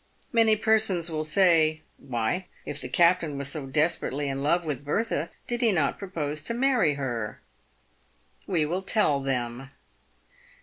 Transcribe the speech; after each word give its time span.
Many 0.31 0.55
persons 0.55 1.11
will 1.11 1.23
say," 1.23 1.81
Why, 1.97 2.47
if 2.65 2.81
the 2.81 2.89
captain 2.89 3.37
was 3.37 3.49
so 3.49 3.67
desperately 3.67 4.29
in 4.29 4.41
love 4.41 4.65
with 4.65 4.83
Bertha, 4.83 5.29
did 5.45 5.61
he 5.61 5.71
not 5.71 5.99
propose 5.99 6.41
to 6.41 6.55
marry 6.55 6.95
her?" 6.95 7.39
"We 8.47 8.65
will 8.65 8.81
tell 8.81 9.19
them. 9.19 9.69